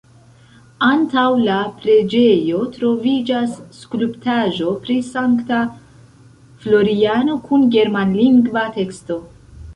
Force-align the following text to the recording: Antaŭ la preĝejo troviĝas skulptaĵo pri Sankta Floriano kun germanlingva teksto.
Antaŭ 0.85 1.25
la 1.41 1.57
preĝejo 1.83 2.61
troviĝas 2.77 3.53
skulptaĵo 3.81 4.73
pri 4.87 4.97
Sankta 5.11 5.61
Floriano 6.65 7.39
kun 7.51 7.69
germanlingva 7.79 8.67
teksto. 8.81 9.23